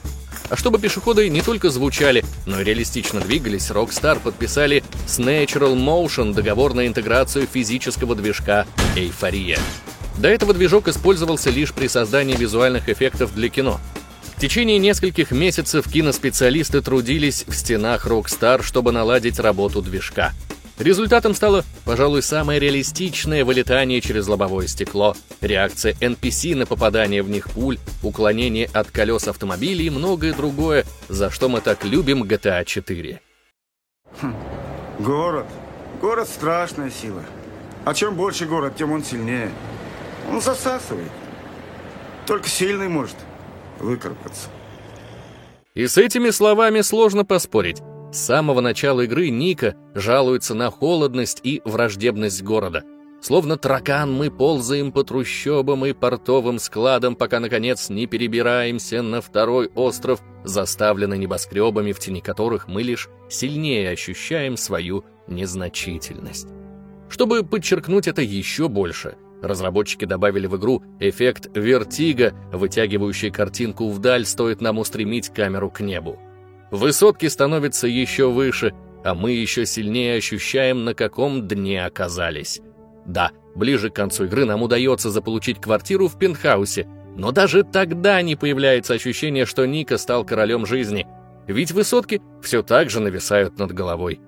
А 0.50 0.56
чтобы 0.56 0.80
пешеходы 0.80 1.28
не 1.30 1.42
только 1.42 1.70
звучали, 1.70 2.24
но 2.46 2.62
и 2.62 2.64
реалистично 2.64 3.20
двигались, 3.20 3.70
Rockstar 3.70 4.20
подписали 4.20 4.84
с 5.08 5.20
Natural 5.20 5.76
Motion 5.76 6.34
договор 6.34 6.74
на 6.74 6.88
интеграцию 6.88 7.48
физического 7.52 8.16
движка 8.16 8.66
«Эйфория». 8.96 9.60
До 10.18 10.30
этого 10.30 10.54
движок 10.54 10.88
использовался 10.88 11.50
лишь 11.50 11.74
при 11.74 11.88
создании 11.88 12.36
визуальных 12.36 12.90
эффектов 12.90 13.34
для 13.36 13.50
кино. 13.50 13.80
В 14.36 14.42
течение 14.42 14.80
нескольких 14.80 15.32
месяцев 15.32 15.90
киноспециалисты 15.90 16.82
трудились 16.82 17.46
в 17.48 17.54
стенах 17.54 18.06
Rockstar, 18.06 18.64
чтобы 18.64 18.92
наладить 18.92 19.40
работу 19.40 19.82
движка. 19.82 20.34
Результатом 20.78 21.34
стало, 21.34 21.64
пожалуй, 21.86 22.22
самое 22.22 22.60
реалистичное 22.60 23.46
вылетание 23.46 24.02
через 24.02 24.28
лобовое 24.28 24.68
стекло, 24.68 25.16
реакция 25.40 25.94
NPC 25.94 26.54
на 26.54 26.66
попадание 26.66 27.24
в 27.24 27.30
них 27.30 27.50
пуль, 27.50 27.78
уклонение 28.04 28.70
от 28.74 28.92
колес 28.92 29.30
автомобилей 29.30 29.86
и 29.86 29.90
многое 29.90 30.34
другое, 30.34 30.84
за 31.08 31.30
что 31.30 31.48
мы 31.48 31.62
так 31.62 31.86
любим 31.86 32.24
GTA 32.24 32.66
4. 32.66 33.22
Хм. 34.22 34.36
Город. 35.00 35.46
Город— 36.02 36.28
страшная 36.30 36.92
сила. 36.92 37.24
А 37.86 37.94
чем 37.94 38.16
больше 38.16 38.46
город, 38.46 38.74
тем 38.78 38.92
он 38.92 39.02
сильнее. 39.04 39.52
Он 40.29 40.41
засасывает. 40.41 41.12
Только 42.25 42.50
сильный 42.50 42.88
может 42.88 43.15
выкарабкаться. 43.79 44.50
И 45.74 45.88
с 45.88 45.98
этими 45.98 46.29
словами 46.29 46.82
сложно 46.82 47.25
поспорить. 47.25 47.82
С 48.12 48.17
самого 48.17 48.62
начала 48.62 49.01
игры 49.01 49.29
Ника 49.29 49.75
жалуется 49.94 50.55
на 50.55 50.72
холодность 50.72 51.41
и 51.44 51.62
враждебность 51.65 52.41
города. 52.44 52.84
Словно 53.22 53.58
таракан 53.58 54.13
мы 54.13 54.29
ползаем 54.29 54.91
по 54.91 55.03
трущобам 55.03 55.86
и 55.86 55.94
портовым 55.94 56.60
складам, 56.60 57.15
пока, 57.15 57.39
наконец, 57.39 57.89
не 57.89 58.05
перебираемся 58.05 59.01
на 59.01 59.20
второй 59.20 59.67
остров, 59.75 60.22
заставленный 60.44 61.17
небоскребами, 61.17 61.91
в 61.91 62.00
тени 62.00 62.22
которых 62.22 62.67
мы 62.67 62.84
лишь 62.84 63.10
сильнее 63.27 63.89
ощущаем 63.89 64.58
свою 64.58 65.03
незначительность. 65.27 66.48
Чтобы 67.10 67.44
подчеркнуть 67.44 68.08
это 68.08 68.22
еще 68.22 68.70
больше, 68.70 69.15
Разработчики 69.46 70.06
добавили 70.06 70.48
в 70.48 70.58
игру 70.58 70.82
эффект 71.00 71.52
вертига, 71.54 72.34
вытягивающий 72.52 73.30
картинку 73.30 73.90
вдаль, 73.90 74.25
стоит 74.25 74.60
нам 74.60 74.80
устремить 74.80 75.30
камеру 75.30 75.70
к 75.70 75.82
небу. 75.82 76.20
Высотки 76.72 77.28
становятся 77.28 77.86
еще 77.88 78.32
выше, 78.32 78.74
а 79.04 79.14
мы 79.14 79.34
еще 79.34 79.68
сильнее 79.68 80.18
ощущаем, 80.18 80.84
на 80.84 80.96
каком 80.96 81.48
дне 81.48 81.86
оказались. 81.86 82.60
Да, 83.06 83.30
ближе 83.54 83.92
к 83.92 83.96
концу 83.96 84.25
игры 84.25 84.46
нам 84.46 84.64
удается 84.64 85.12
заполучить 85.12 85.62
квартиру 85.62 86.08
в 86.08 86.18
пентхаусе, 86.18 86.88
но 87.16 87.32
даже 87.32 87.64
тогда 87.64 88.20
не 88.24 88.36
появляется 88.36 88.96
ощущение, 88.96 89.46
что 89.46 89.68
Ника 89.68 90.00
стал 90.00 90.25
королем 90.25 90.66
жизни, 90.66 91.06
ведь 91.46 91.72
высотки 91.72 92.20
все 92.42 92.64
так 92.64 92.90
же 92.90 93.00
нависают 93.00 93.60
над 93.60 93.74
головой. 93.74 94.20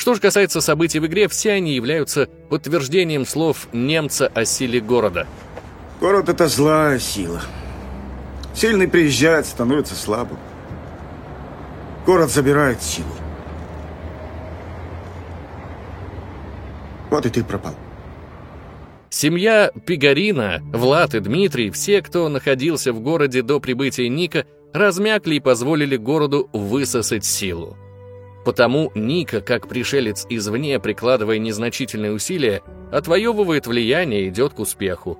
Что 0.00 0.14
же 0.14 0.20
касается 0.22 0.62
событий 0.62 0.98
в 0.98 1.06
игре, 1.06 1.28
все 1.28 1.52
они 1.52 1.74
являются 1.74 2.26
подтверждением 2.48 3.26
слов 3.26 3.68
немца 3.74 4.28
о 4.28 4.46
силе 4.46 4.80
города. 4.80 5.26
Город— 6.00 6.28
это 6.30 6.48
злая 6.48 6.98
сила. 6.98 7.42
Сильный 8.54 8.88
приезжает, 8.88 9.44
становится 9.44 9.94
слабым. 9.94 10.38
Город 12.06 12.30
забирает 12.30 12.82
силу. 12.82 13.10
Вот 17.10 17.26
и 17.26 17.28
ты 17.28 17.44
пропал. 17.44 17.74
Семья 19.10 19.70
Пигарина, 19.84 20.62
Влад 20.72 21.14
и 21.14 21.20
Дмитрий, 21.20 21.70
все, 21.70 22.00
кто 22.00 22.30
находился 22.30 22.94
в 22.94 23.00
городе 23.00 23.42
до 23.42 23.60
прибытия 23.60 24.08
Ника, 24.08 24.46
размякли 24.72 25.34
и 25.34 25.40
позволили 25.40 25.98
городу 25.98 26.48
высосать 26.54 27.26
силу. 27.26 27.76
Потому 28.44 28.90
Ника, 28.94 29.40
как 29.40 29.68
пришелец 29.68 30.26
извне, 30.30 30.78
прикладывая 30.80 31.38
незначительные 31.38 32.12
усилия, 32.12 32.62
отвоевывает 32.90 33.66
влияние 33.66 34.22
и 34.22 34.28
идет 34.28 34.54
к 34.54 34.60
успеху. 34.60 35.18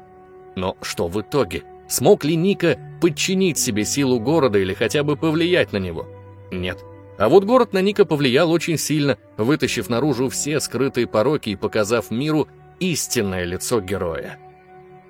Но 0.56 0.76
что 0.80 1.06
в 1.08 1.20
итоге? 1.20 1.64
Смог 1.88 2.24
ли 2.24 2.36
Ника 2.36 2.78
подчинить 3.00 3.58
себе 3.58 3.84
силу 3.84 4.20
города 4.20 4.58
или 4.58 4.74
хотя 4.74 5.02
бы 5.02 5.16
повлиять 5.16 5.72
на 5.72 5.78
него? 5.78 6.06
Нет. 6.50 6.78
А 7.18 7.28
вот 7.28 7.44
город 7.44 7.72
на 7.74 7.82
Ника 7.82 8.06
повлиял 8.06 8.50
очень 8.50 8.78
сильно, 8.78 9.18
вытащив 9.36 9.90
наружу 9.90 10.30
все 10.30 10.58
скрытые 10.60 11.06
пороки 11.06 11.50
и 11.50 11.56
показав 11.56 12.10
миру 12.10 12.48
истинное 12.78 13.44
лицо 13.44 13.80
героя. 13.80 14.38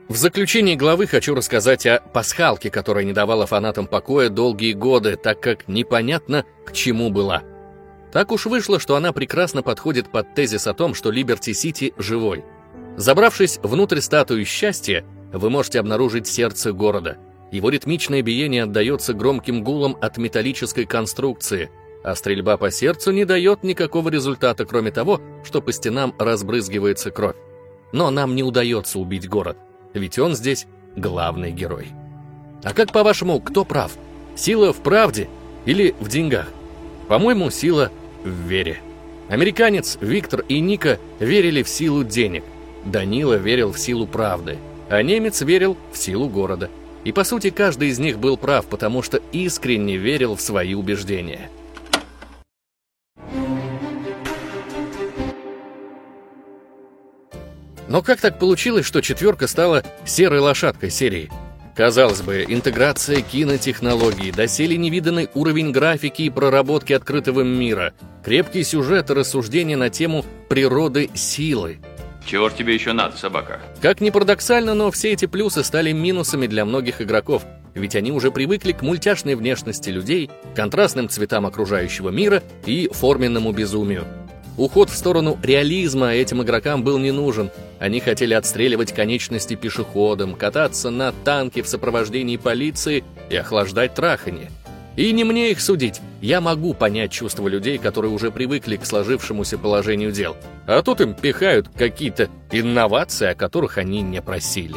В 0.09 0.17
заключении 0.17 0.75
главы 0.75 1.07
хочу 1.07 1.37
рассказать 1.37 1.87
о 1.87 2.01
пасхалке, 2.01 2.69
которая 2.69 3.05
не 3.05 3.13
давала 3.13 3.47
фанатам 3.47 3.87
покоя 3.87 4.29
долгие 4.29 4.73
годы, 4.73 5.15
так 5.15 5.39
как 5.39 5.69
непонятно, 5.69 6.45
к 6.67 6.73
чему 6.73 7.11
была. 7.11 7.45
Так 8.13 8.33
уж 8.33 8.47
вышло, 8.47 8.81
что 8.81 8.97
она 8.97 9.13
прекрасно 9.13 9.63
подходит 9.63 10.11
под 10.11 10.35
тезис 10.35 10.67
о 10.67 10.75
том, 10.75 10.95
что 10.95 11.11
Либерти-Сити 11.11 11.95
живой. 11.97 12.45
Забравшись 12.97 13.59
внутрь 13.63 14.01
статуи 14.01 14.45
счастья, 14.45 15.05
вы 15.33 15.49
можете 15.49 15.79
обнаружить 15.79 16.27
сердце 16.27 16.73
города. 16.73 17.19
Его 17.53 17.71
ритмичное 17.71 18.23
биение 18.23 18.65
отдается 18.65 19.15
громким 19.15 19.63
гулом 19.63 19.97
от 20.01 20.19
металлической 20.19 20.87
конструкции, 20.87 21.71
а 22.03 22.15
стрельба 22.15 22.57
по 22.57 22.71
сердцу 22.71 23.13
не 23.13 23.25
дает 23.25 23.63
никакого 23.63 24.09
результата, 24.09 24.65
кроме 24.65 24.91
того, 24.91 25.21
что 25.45 25.61
по 25.61 25.73
стенам 25.73 26.15
разбрызгивается 26.19 27.11
кровь. 27.11 27.37
Но 27.93 28.11
нам 28.11 28.35
не 28.35 28.43
удается 28.43 28.99
убить 28.99 29.29
город, 29.29 29.57
ведь 29.95 30.19
он 30.19 30.35
здесь 30.35 30.67
главный 30.97 31.53
герой. 31.53 31.89
А 32.63 32.73
как 32.73 32.93
по-вашему, 32.93 33.41
кто 33.41 33.65
прав? 33.65 33.93
Сила 34.37 34.73
в 34.73 34.79
правде 34.79 35.29
или 35.65 35.95
в 36.01 36.09
деньгах? 36.09 36.49
По-моему, 37.09 37.51
сила 37.51 37.91
в 38.25 38.29
вере. 38.29 38.81
Американец 39.29 39.97
Виктор 40.01 40.41
и 40.49 40.61
Ника 40.61 40.99
верили 41.21 41.63
в 41.63 41.69
силу 41.69 42.05
денег. 42.05 42.43
Данила 42.85 43.35
верил 43.35 43.73
в 43.73 43.79
силу 43.79 44.07
правды. 44.07 44.59
А 44.89 45.03
немец 45.03 45.41
верил 45.43 45.77
в 45.93 45.97
силу 45.97 46.29
города. 46.29 46.69
И 47.05 47.13
по 47.13 47.25
сути 47.25 47.51
каждый 47.51 47.89
из 47.89 47.99
них 47.99 48.19
был 48.19 48.37
прав, 48.37 48.67
потому 48.67 49.03
что 49.03 49.23
искренне 49.33 49.97
верил 49.97 50.35
в 50.35 50.41
свои 50.41 50.75
убеждения. 50.75 51.49
Но 57.89 58.03
как 58.03 58.21
так 58.21 58.39
получилось, 58.39 58.87
что 58.87 59.01
четверка 59.01 59.49
стала 59.49 59.83
серой 60.05 60.39
лошадкой 60.39 60.91
серии? 60.91 61.31
Казалось 61.81 62.21
бы, 62.21 62.45
интеграция 62.47 63.23
кинотехнологий, 63.23 64.33
доселе 64.33 64.77
невиданный 64.77 65.31
уровень 65.33 65.73
графики 65.73 66.21
и 66.21 66.29
проработки 66.29 66.93
открытого 66.93 67.41
мира, 67.41 67.95
крепкий 68.23 68.65
сюжет 68.65 69.09
и 69.09 69.15
рассуждения 69.15 69.79
на 69.79 69.89
тему 69.89 70.27
природы 70.51 71.09
силы. 71.15 71.79
Чего 72.27 72.51
ж 72.51 72.53
тебе 72.53 72.75
еще 72.75 72.93
надо, 72.93 73.17
собака? 73.17 73.61
Как 73.81 74.03
ни 74.03 74.11
парадоксально, 74.11 74.75
но 74.75 74.91
все 74.91 75.13
эти 75.13 75.25
плюсы 75.25 75.65
стали 75.65 75.93
минусами 75.93 76.47
для 76.47 76.67
многих 76.67 77.01
игроков, 77.01 77.47
ведь 77.75 77.97
они 77.97 78.13
уже 78.13 78.31
привыкли 78.31 78.73
к 78.73 78.83
мультяшной 78.83 79.35
внешности 79.35 79.89
людей, 79.89 80.29
контрастным 80.55 81.09
цветам 81.09 81.47
окружающего 81.47 82.11
мира 82.11 82.43
и 82.67 82.91
форменному 82.93 83.53
безумию. 83.53 84.05
Уход 84.57 84.91
в 84.91 84.97
сторону 84.97 85.39
реализма 85.43 86.13
этим 86.13 86.43
игрокам 86.43 86.83
был 86.83 86.99
не 86.99 87.13
нужен. 87.13 87.51
Они 87.79 88.01
хотели 88.01 88.35
отстреливать 88.35 88.93
конечности 88.93 89.55
пешеходам, 89.55 90.35
кататься 90.35 90.91
на 90.91 91.13
танке 91.13 91.63
в 91.63 91.69
сопровождении 91.69 92.37
полиции 92.37 93.05
и 93.31 93.37
охлаждать 93.37 93.95
траханье. 93.95 94.51
И 94.97 95.13
не 95.13 95.25
мне 95.25 95.51
их 95.51 95.61
судить. 95.61 96.01
Я 96.21 96.41
могу 96.41 96.75
понять 96.75 97.13
чувства 97.13 97.49
людей, 97.49 97.79
которые 97.79 98.13
уже 98.13 98.31
привыкли 98.31 98.77
к 98.77 98.85
сложившемуся 98.85 99.57
положению 99.57 100.13
дел. 100.13 100.37
А 100.67 100.83
тут 100.83 101.01
им 101.01 101.15
пихают 101.15 101.69
какие-то 101.75 102.29
инновации, 102.51 103.29
о 103.29 103.35
которых 103.35 103.79
они 103.79 104.03
не 104.03 104.21
просили. 104.21 104.77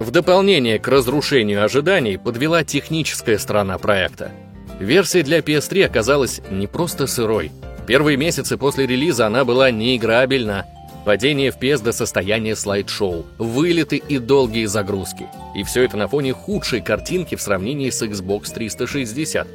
В 0.00 0.10
дополнение 0.10 0.78
к 0.78 0.88
разрушению 0.88 1.64
ожиданий 1.64 2.18
подвела 2.18 2.64
техническая 2.64 3.38
сторона 3.38 3.78
проекта. 3.78 4.32
Версия 4.80 5.22
для 5.22 5.38
PS3 5.38 5.84
оказалась 5.84 6.40
не 6.50 6.66
просто 6.66 7.06
сырой. 7.06 7.50
Первые 7.86 8.16
месяцы 8.16 8.56
после 8.56 8.86
релиза 8.86 9.26
она 9.26 9.44
была 9.44 9.70
неиграбельна. 9.70 10.66
Падение 11.04 11.50
FPS 11.50 11.84
до 11.84 11.92
состояния 11.92 12.56
слайд-шоу, 12.56 13.24
вылеты 13.38 13.96
и 13.96 14.18
долгие 14.18 14.66
загрузки. 14.66 15.28
И 15.54 15.62
все 15.62 15.84
это 15.84 15.96
на 15.96 16.08
фоне 16.08 16.32
худшей 16.32 16.80
картинки 16.80 17.36
в 17.36 17.40
сравнении 17.40 17.90
с 17.90 18.02
Xbox 18.02 18.52
360. 18.52 19.46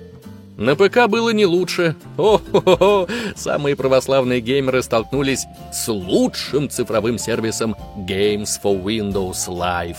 На 0.55 0.77
ПК 0.77 1.07
было 1.09 1.31
не 1.31 1.45
лучше. 1.45 1.97
О-хо-хо! 2.17 3.09
Самые 3.35 3.75
православные 3.75 4.39
геймеры 4.39 4.81
столкнулись 4.81 5.45
с 5.73 5.89
лучшим 5.91 6.69
цифровым 6.69 7.17
сервисом 7.17 7.75
Games 7.97 8.51
for 8.63 8.81
Windows 8.81 9.49
Live. 9.49 9.97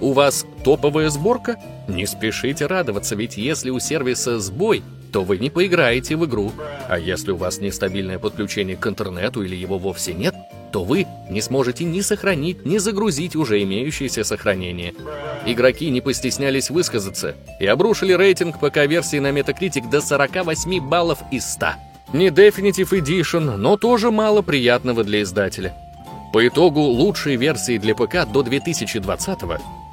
У 0.00 0.12
вас 0.12 0.44
топовая 0.64 1.08
сборка? 1.08 1.56
Не 1.86 2.06
спешите 2.06 2.66
радоваться, 2.66 3.14
ведь 3.14 3.36
если 3.36 3.70
у 3.70 3.78
сервиса 3.78 4.40
сбой, 4.40 4.82
то 5.10 5.22
вы 5.22 5.38
не 5.38 5.50
поиграете 5.50 6.16
в 6.16 6.24
игру. 6.26 6.52
А 6.88 6.98
если 6.98 7.32
у 7.32 7.36
вас 7.36 7.58
нестабильное 7.58 8.18
подключение 8.18 8.76
к 8.76 8.86
интернету 8.86 9.42
или 9.42 9.56
его 9.56 9.78
вовсе 9.78 10.14
нет, 10.14 10.34
то 10.72 10.84
вы 10.84 11.06
не 11.28 11.40
сможете 11.40 11.84
ни 11.84 12.00
сохранить, 12.00 12.64
ни 12.64 12.78
загрузить 12.78 13.36
уже 13.36 13.62
имеющееся 13.62 14.24
сохранение. 14.24 14.94
Игроки 15.46 15.90
не 15.90 16.00
постеснялись 16.00 16.70
высказаться 16.70 17.34
и 17.58 17.66
обрушили 17.66 18.12
рейтинг 18.12 18.60
ПК-версии 18.60 19.18
на 19.18 19.30
Metacritic 19.30 19.90
до 19.90 20.00
48 20.00 20.80
баллов 20.80 21.18
из 21.30 21.44
100. 21.50 21.66
Не 22.12 22.28
Definitive 22.28 22.90
Edition, 22.90 23.56
но 23.56 23.76
тоже 23.76 24.10
мало 24.10 24.42
приятного 24.42 25.04
для 25.04 25.22
издателя. 25.22 25.74
По 26.32 26.46
итогу 26.46 26.80
лучшей 26.80 27.36
версии 27.36 27.78
для 27.78 27.94
ПК 27.94 28.30
до 28.30 28.42
2020 28.42 29.38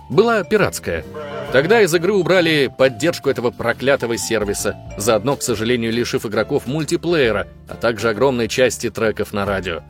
была 0.09 0.43
пиратская. 0.43 1.03
Тогда 1.51 1.81
из 1.81 1.93
игры 1.93 2.13
убрали 2.13 2.71
поддержку 2.75 3.29
этого 3.29 3.51
проклятого 3.51 4.17
сервиса, 4.17 4.75
заодно, 4.97 5.35
к 5.35 5.43
сожалению, 5.43 5.93
лишив 5.93 6.25
игроков 6.25 6.67
мультиплеера, 6.67 7.47
а 7.67 7.75
также 7.75 8.09
огромной 8.09 8.47
части 8.47 8.89
треков 8.89 9.33
на 9.33 9.45
радио. 9.45 9.81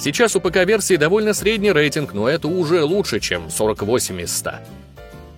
Сейчас 0.00 0.34
у 0.34 0.40
ПК-версии 0.40 0.96
довольно 0.96 1.32
средний 1.34 1.72
рейтинг, 1.72 2.12
но 2.14 2.28
это 2.28 2.48
уже 2.48 2.82
лучше, 2.82 3.20
чем 3.20 3.48
48 3.48 4.20
из 4.22 4.36
100. 4.36 4.50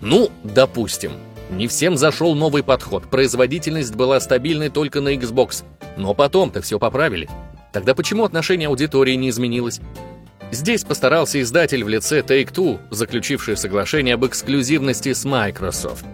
Ну, 0.01 0.31
допустим. 0.43 1.13
Не 1.51 1.69
всем 1.69 1.97
зашел 1.97 2.35
новый 2.35 2.65
подход, 2.65 3.05
производительность 3.09 3.95
была 3.95 4.19
стабильной 4.19 4.69
только 4.69 5.01
на 5.01 5.15
Xbox. 5.15 5.63
Но 5.97 6.13
потом-то 6.13 6.61
все 6.61 6.79
поправили. 6.79 7.29
Тогда 7.73 7.95
почему 7.95 8.25
отношение 8.25 8.69
аудитории 8.69 9.15
не 9.15 9.29
изменилось? 9.29 9.81
Здесь 10.53 10.85
постарался 10.85 11.41
издатель 11.41 11.83
в 11.83 11.89
лице 11.89 12.21
Take-Two, 12.21 12.79
заключивший 12.91 13.57
соглашение 13.57 14.15
об 14.15 14.25
эксклюзивности 14.25 15.13
с 15.13 15.25
Microsoft. 15.25 16.05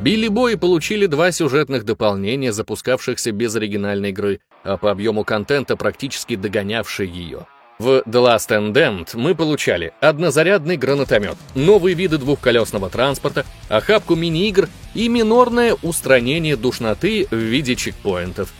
Билли 0.00 0.28
Бои 0.28 0.56
получили 0.56 1.06
два 1.06 1.32
сюжетных 1.32 1.84
дополнения, 1.84 2.52
запускавшихся 2.52 3.32
без 3.32 3.54
оригинальной 3.54 4.10
игры, 4.10 4.40
а 4.64 4.76
по 4.78 4.90
объему 4.90 5.24
контента 5.24 5.76
практически 5.76 6.34
догонявшие 6.36 7.08
ее. 7.10 7.46
В 7.78 8.02
The 8.06 8.36
Last 8.36 8.72
Damned 8.72 9.10
мы 9.14 9.34
получали 9.34 9.92
однозарядный 10.00 10.76
гранатомет, 10.76 11.36
новые 11.54 11.94
виды 11.94 12.18
двухколесного 12.18 12.88
транспорта, 12.88 13.44
охапку 13.68 14.14
мини-игр 14.14 14.68
и 14.94 15.08
минорное 15.08 15.74
устранение 15.82 16.56
душноты 16.56 17.26
в 17.30 17.36
виде 17.36 17.74
чекпоинтов. 17.76 18.52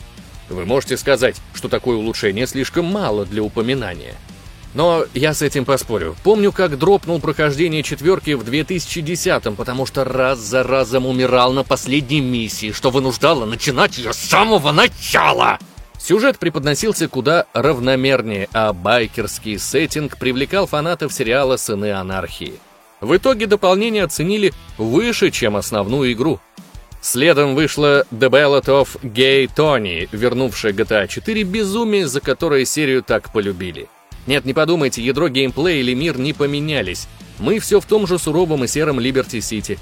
Вы 0.51 0.67
можете 0.67 0.97
сказать, 0.97 1.37
что 1.55 1.69
такое 1.69 1.97
улучшение 1.97 2.47
слишком 2.47 2.85
мало 2.87 3.25
для 3.25 3.43
упоминания. 3.43 4.15
Но 4.75 5.05
я 5.15 5.35
с 5.35 5.43
этим 5.43 5.65
поспорю. 5.65 6.17
Помню, 6.25 6.51
как 6.51 6.77
дропнул 6.79 7.21
прохождение 7.21 7.85
четверки 7.85 8.33
в 8.33 8.43
2010-м, 8.43 9.55
потому 9.55 9.87
что 9.87 10.05
раз 10.05 10.41
за 10.41 10.65
разом 10.65 11.07
умирал 11.07 11.53
на 11.53 11.63
последней 11.63 12.21
миссии, 12.21 12.73
что 12.73 12.91
вынуждало 12.91 13.47
начинать 13.47 13.99
ее 13.99 14.13
с 14.13 14.19
самого 14.19 14.73
начала. 14.73 15.59
Сюжет 15.99 16.39
преподносился 16.39 17.09
куда 17.09 17.47
равномернее, 17.55 18.49
а 18.53 18.73
байкерский 18.73 19.59
сеттинг 19.59 20.19
привлекал 20.19 20.67
фанатов 20.67 21.13
сериала 21.13 21.57
«Сыны 21.57 21.93
анархии». 21.93 22.55
В 23.01 23.17
итоге 23.17 23.47
дополнение 23.47 24.03
оценили 24.03 24.53
выше, 24.77 25.31
чем 25.31 25.57
основную 25.57 26.13
игру. 26.13 26.41
Следом 27.01 27.55
вышла 27.55 28.05
The 28.11 28.31
Ballad 28.31 28.65
of 28.65 29.01
Gay 29.03 29.49
Tony, 29.55 30.09
вернувшая 30.11 30.73
GTA 30.73 31.07
4 31.07 31.43
безумие, 31.45 32.09
за 32.09 32.21
которое 32.21 32.65
серию 32.65 33.03
так 33.03 33.33
полюбили. 33.33 33.89
Нет, 34.27 34.45
не 34.45 34.55
подумайте, 34.55 35.03
ядро 35.03 35.29
геймплея 35.29 35.81
или 35.81 35.95
мир 35.95 36.19
не 36.19 36.33
поменялись. 36.33 37.09
Мы 37.39 37.59
все 37.59 37.81
в 37.81 37.87
том 37.87 38.07
же 38.07 38.19
суровом 38.19 38.65
и 38.65 38.69
сером 38.69 39.01
Либерти-Сити. 39.01 39.79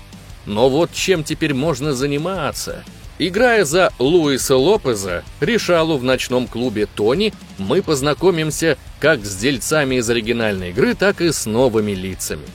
Но 0.47 0.69
вот 0.69 0.93
чем 0.93 1.23
теперь 1.23 1.55
можно 1.55 1.93
заниматься? 1.93 2.85
Играя 3.19 3.65
за 3.65 3.93
Луиса 3.99 4.57
Лопеза, 4.57 5.23
решалу 5.41 5.97
в 5.97 6.03
ночном 6.03 6.49
клубе 6.49 6.87
Тони, 6.87 7.33
мы 7.59 7.83
познакомимся 7.83 8.79
как 9.01 9.25
с 9.25 9.37
дельцами 9.37 9.97
из 9.97 10.11
оригинальной 10.11 10.71
игры, 10.71 10.95
так 10.95 11.21
и 11.21 11.31
с 11.31 11.47
новыми 11.47 11.93
лицами. 11.93 12.47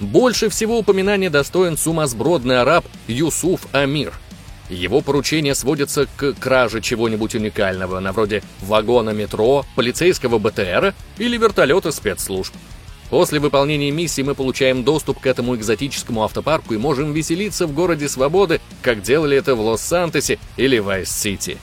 Больше 0.00 0.48
всего 0.48 0.78
упоминания 0.78 1.30
достоин 1.30 1.76
сумасбродный 1.76 2.60
араб 2.60 2.84
Юсуф 3.06 3.68
Амир– 3.72 4.14
его 4.68 5.00
поручения 5.00 5.54
сводятся 5.54 6.06
к 6.16 6.32
краже 6.34 6.80
чего-нибудь 6.80 7.34
уникального, 7.34 8.00
на 8.00 8.12
вроде 8.12 8.42
вагона 8.60 9.10
метро, 9.10 9.64
полицейского 9.74 10.38
БТРа 10.38 10.94
или 11.18 11.36
вертолета 11.36 11.92
спецслужб. 11.92 12.52
После 13.10 13.38
выполнения 13.38 13.90
миссии 13.90 14.22
мы 14.22 14.34
получаем 14.34 14.82
доступ 14.82 15.20
к 15.20 15.26
этому 15.26 15.54
экзотическому 15.54 16.24
автопарку 16.24 16.74
и 16.74 16.78
можем 16.78 17.12
веселиться 17.12 17.66
в 17.66 17.72
городе 17.72 18.08
свободы, 18.08 18.60
как 18.82 19.02
делали 19.02 19.36
это 19.36 19.54
в 19.54 19.60
Лос-Сантосе 19.60 20.38
или 20.56 20.78
Вайс-Сити. 20.78 21.58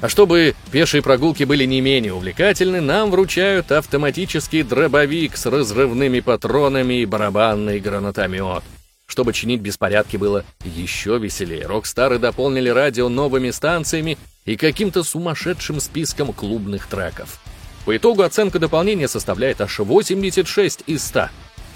А 0.00 0.08
чтобы 0.08 0.54
пешие 0.72 1.02
прогулки 1.02 1.44
были 1.44 1.64
не 1.64 1.80
менее 1.80 2.14
увлекательны, 2.14 2.80
нам 2.80 3.10
вручают 3.10 3.70
автоматический 3.70 4.62
дробовик 4.62 5.36
с 5.36 5.46
разрывными 5.46 6.20
патронами 6.20 7.02
и 7.02 7.06
барабанный 7.06 7.80
гранатомет. 7.80 8.62
Чтобы 9.10 9.32
чинить 9.32 9.60
беспорядки 9.60 10.16
было 10.16 10.44
еще 10.64 11.18
веселее, 11.18 11.66
рок-стары 11.66 12.20
дополнили 12.20 12.68
радио 12.68 13.08
новыми 13.08 13.50
станциями 13.50 14.16
и 14.44 14.54
каким-то 14.54 15.02
сумасшедшим 15.02 15.80
списком 15.80 16.32
клубных 16.32 16.86
треков. 16.86 17.40
По 17.84 17.96
итогу 17.96 18.22
оценка 18.22 18.60
дополнения 18.60 19.08
составляет 19.08 19.60
аж 19.60 19.80
86 19.80 20.84
из 20.86 21.04
100. 21.04 21.28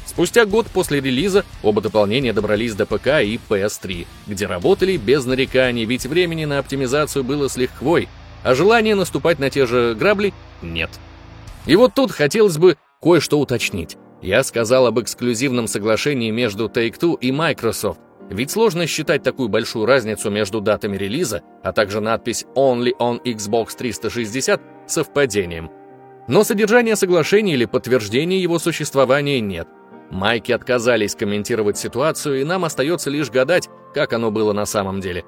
Спустя 0.07 0.47
год 0.47 0.69
после 0.69 1.01
релиза 1.01 1.45
оба 1.65 1.81
дополнения 1.81 2.33
добрались 2.33 2.77
до 2.77 2.87
ПК 2.87 3.21
и 3.21 3.41
PS3, 3.49 4.07
где 4.29 4.47
работали 4.47 4.97
без 4.97 5.25
нареканий, 5.25 5.87
ведь 5.87 6.07
времени 6.07 6.45
на 6.45 6.61
оптимизацию 6.61 7.25
было 7.25 7.49
с 7.49 7.57
лихвой, 7.57 8.09
а 8.45 8.55
желания 8.55 8.95
наступать 8.95 9.41
на 9.41 9.51
те 9.51 9.67
же 9.67 9.97
грабли 9.99 10.33
нет. 10.63 10.91
И 11.67 11.75
вот 11.75 11.95
тут 11.95 12.13
хотелось 12.13 12.59
бы 12.59 12.77
кое-что 13.03 13.41
уточнить. 13.41 13.97
Я 14.25 14.43
сказал 14.43 14.87
об 14.87 14.99
эксклюзивном 14.99 15.67
соглашении 15.67 16.31
между 16.31 16.69
Take-Two 16.69 17.19
и 17.21 17.31
Microsoft, 17.31 18.01
ведь 18.31 18.51
сложно 18.51 18.87
считать 18.87 19.23
такую 19.23 19.51
большую 19.51 19.85
разницу 19.85 20.31
между 20.31 20.63
датами 20.63 20.97
релиза, 20.97 21.43
а 21.63 21.73
также 21.73 22.01
надпись 22.01 22.47
«Only 22.57 22.93
on 22.99 23.23
Xbox 23.23 23.77
360» 23.79 24.63
совпадением. 24.87 25.71
Но 26.27 26.43
содержания 26.43 26.97
соглашения 26.97 27.53
или 27.53 27.67
подтверждения 27.67 28.41
его 28.41 28.59
существования 28.59 29.41
нет. 29.41 29.69
Майки 30.11 30.53
отказались 30.53 31.15
комментировать 31.15 31.77
ситуацию, 31.77 32.41
и 32.41 32.45
нам 32.45 32.65
остается 32.65 33.11
лишь 33.11 33.31
гадать, 33.31 33.69
как 33.93 34.15
оно 34.15 34.31
было 34.31 34.55
на 34.55 34.65
самом 34.65 35.03
деле. 35.03 35.27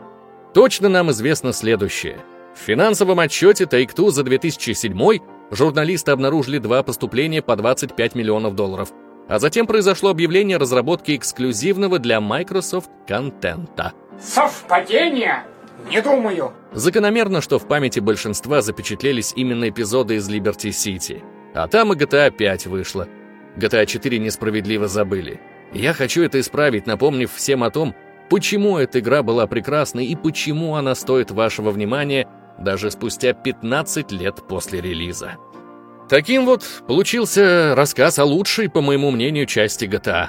Точно 0.54 0.88
нам 0.88 1.10
известно 1.10 1.52
следующее. 1.52 2.16
В 2.54 2.60
финансовом 2.60 3.20
отчете 3.20 3.64
Take-Two 3.64 4.10
за 4.10 4.22
2007 4.22 5.18
журналисты 5.50 6.12
обнаружили 6.12 6.58
два 6.58 6.82
поступления 6.82 7.42
по 7.42 7.56
25 7.56 8.14
миллионов 8.14 8.54
долларов. 8.54 8.92
А 9.28 9.38
затем 9.38 9.66
произошло 9.66 10.10
объявление 10.10 10.56
разработки 10.56 11.16
эксклюзивного 11.16 11.98
для 11.98 12.20
Microsoft 12.20 12.90
контента. 13.08 13.92
Совпадение? 14.20 15.44
Не 15.90 16.00
думаю. 16.00 16.52
Закономерно, 16.72 17.40
что 17.40 17.58
в 17.58 17.66
памяти 17.66 18.00
большинства 18.00 18.62
запечатлелись 18.62 19.32
именно 19.36 19.68
эпизоды 19.68 20.16
из 20.16 20.28
Liberty 20.28 20.70
City. 20.70 21.22
А 21.54 21.68
там 21.68 21.92
и 21.92 21.96
GTA 21.96 22.30
5 22.30 22.66
вышла. 22.66 23.08
GTA 23.56 23.86
4 23.86 24.18
несправедливо 24.18 24.88
забыли. 24.88 25.40
Я 25.72 25.92
хочу 25.92 26.22
это 26.22 26.40
исправить, 26.40 26.86
напомнив 26.86 27.32
всем 27.32 27.64
о 27.64 27.70
том, 27.70 27.94
почему 28.30 28.78
эта 28.78 29.00
игра 29.00 29.22
была 29.22 29.46
прекрасной 29.46 30.06
и 30.06 30.16
почему 30.16 30.76
она 30.76 30.94
стоит 30.94 31.30
вашего 31.30 31.70
внимания 31.70 32.28
даже 32.58 32.90
спустя 32.90 33.32
15 33.32 34.12
лет 34.12 34.42
после 34.48 34.80
релиза. 34.80 35.36
Таким 36.08 36.46
вот 36.46 36.62
получился 36.86 37.74
рассказ 37.74 38.18
о 38.18 38.24
лучшей, 38.24 38.68
по 38.68 38.80
моему 38.80 39.10
мнению, 39.10 39.46
части 39.46 39.86
GTA. 39.86 40.28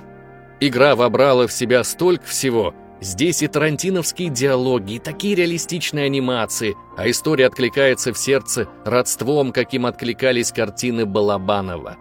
Игра 0.60 0.96
вобрала 0.96 1.48
в 1.48 1.54
себя 1.54 1.84
столько 1.84 2.26
всего. 2.26 2.74
Здесь 3.00 3.44
и 3.44 3.48
тарантиновские 3.48 4.30
диалоги, 4.30 4.94
и 4.94 5.00
такие 5.00 5.36
реалистичные 5.36 6.06
анимации, 6.06 6.76
а 6.98 7.08
история 7.08 7.46
откликается 7.46 8.12
в 8.12 8.18
сердце 8.18 8.68
родством, 8.86 9.52
каким 9.52 9.86
откликались 9.86 10.52
картины 10.52 11.06
Балабанова. 11.06 11.98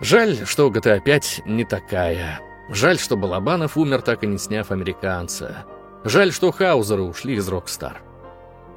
Жаль, 0.00 0.44
что 0.44 0.68
GTA 0.68 1.00
5 1.00 1.42
не 1.46 1.64
такая. 1.64 2.40
Жаль, 2.68 2.98
что 2.98 3.16
Балабанов 3.16 3.76
умер, 3.76 4.02
так 4.02 4.24
и 4.24 4.26
не 4.26 4.38
сняв 4.38 4.72
«Американца». 4.72 5.66
Жаль, 6.02 6.32
что 6.32 6.50
Хаузеры 6.50 7.02
ушли 7.02 7.34
из 7.34 7.48
Rockstar. 7.48 8.02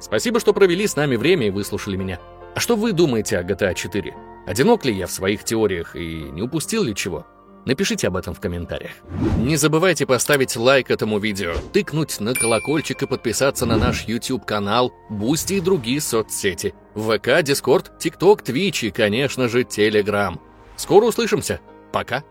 Спасибо, 0.00 0.40
что 0.40 0.52
провели 0.52 0.86
с 0.86 0.96
нами 0.96 1.16
время 1.16 1.46
и 1.46 1.50
выслушали 1.50 1.96
меня. 1.96 2.20
А 2.54 2.60
что 2.60 2.76
вы 2.76 2.92
думаете 2.92 3.38
о 3.38 3.42
GTA 3.42 3.74
4? 3.74 4.14
Одинок 4.46 4.84
ли 4.84 4.94
я 4.94 5.06
в 5.06 5.12
своих 5.12 5.44
теориях 5.44 5.96
и 5.96 6.22
не 6.30 6.42
упустил 6.42 6.82
ли 6.84 6.94
чего? 6.94 7.26
Напишите 7.64 8.08
об 8.08 8.16
этом 8.16 8.34
в 8.34 8.40
комментариях. 8.40 8.92
Не 9.38 9.56
забывайте 9.56 10.04
поставить 10.04 10.54
лайк 10.54 10.90
этому 10.90 11.18
видео, 11.18 11.54
тыкнуть 11.72 12.20
на 12.20 12.34
колокольчик 12.34 13.02
и 13.02 13.06
подписаться 13.06 13.64
на 13.64 13.76
наш 13.76 14.04
YouTube-канал, 14.04 14.92
Boosty 15.08 15.54
и 15.54 15.60
другие 15.60 16.00
соцсети. 16.00 16.74
ВК, 16.94 17.42
Discord, 17.42 17.98
TikTok, 17.98 18.42
Twitch 18.42 18.84
и, 18.84 18.90
конечно 18.90 19.48
же, 19.48 19.64
Телеграм. 19.64 20.40
Скоро 20.76 21.06
услышимся. 21.06 21.60
Пока. 21.90 22.22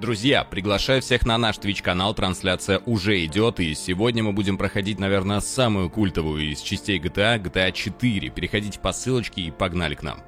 Друзья, 0.00 0.44
приглашаю 0.44 1.02
всех 1.02 1.26
на 1.26 1.36
наш 1.36 1.58
Twitch-канал, 1.58 2.14
трансляция 2.14 2.80
уже 2.86 3.22
идет, 3.26 3.60
и 3.60 3.74
сегодня 3.74 4.22
мы 4.22 4.32
будем 4.32 4.56
проходить, 4.56 4.98
наверное, 4.98 5.40
самую 5.40 5.90
культовую 5.90 6.50
из 6.50 6.62
частей 6.62 6.98
GTA, 6.98 7.38
GTA 7.38 7.70
4. 7.70 8.30
Переходите 8.30 8.78
по 8.78 8.92
ссылочке 8.92 9.42
и 9.42 9.50
погнали 9.50 9.94
к 9.94 10.02
нам. 10.02 10.22